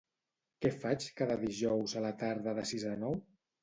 Què 0.65 0.71
faig 0.85 1.05
cada 1.21 1.37
dijous 1.43 1.97
a 1.97 2.05
la 2.09 2.15
tarda 2.25 2.59
de 2.63 2.69
sis 2.75 2.91
a 2.95 3.01
nou? 3.09 3.21